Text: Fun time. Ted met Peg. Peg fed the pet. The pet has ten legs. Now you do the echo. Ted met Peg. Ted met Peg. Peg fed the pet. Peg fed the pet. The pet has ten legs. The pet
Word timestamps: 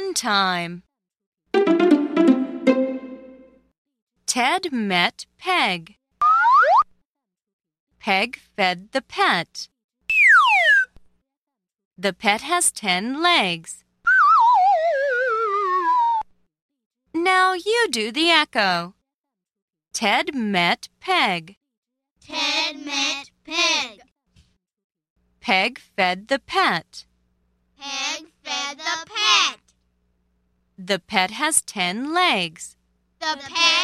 Fun 0.00 0.14
time. 0.14 0.82
Ted 4.26 4.72
met 4.72 5.26
Peg. 5.38 5.96
Peg 7.98 8.38
fed 8.56 8.92
the 8.92 9.02
pet. 9.02 9.68
The 11.98 12.14
pet 12.14 12.40
has 12.40 12.72
ten 12.72 13.22
legs. 13.22 13.84
Now 17.12 17.52
you 17.52 17.86
do 17.90 18.10
the 18.10 18.30
echo. 18.30 18.94
Ted 19.92 20.34
met 20.34 20.88
Peg. 21.00 21.56
Ted 22.26 22.76
met 22.86 23.30
Peg. 23.44 24.00
Peg 25.40 25.78
fed 25.78 26.28
the 26.28 26.38
pet. 26.38 27.04
Peg 27.78 28.28
fed 28.42 28.78
the 28.78 29.06
pet. 29.06 29.60
The 30.82 30.98
pet 30.98 31.32
has 31.32 31.60
ten 31.60 32.14
legs. 32.14 32.74
The 33.20 33.36
pet 33.36 33.79